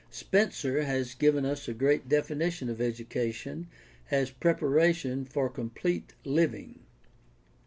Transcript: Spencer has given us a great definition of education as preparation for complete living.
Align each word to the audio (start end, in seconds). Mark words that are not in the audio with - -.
Spencer 0.09 0.81
has 0.81 1.13
given 1.13 1.45
us 1.45 1.67
a 1.67 1.75
great 1.75 2.09
definition 2.09 2.69
of 2.69 2.81
education 2.81 3.67
as 4.09 4.31
preparation 4.31 5.25
for 5.25 5.47
complete 5.47 6.15
living. 6.25 6.79